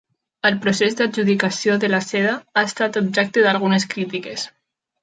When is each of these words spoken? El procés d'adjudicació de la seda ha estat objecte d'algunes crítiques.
El 0.49 0.55
procés 0.63 0.97
d'adjudicació 1.01 1.75
de 1.85 1.91
la 1.93 2.01
seda 2.07 2.35
ha 2.55 2.65
estat 2.73 2.99
objecte 3.05 3.47
d'algunes 3.51 3.91
crítiques. 3.95 4.53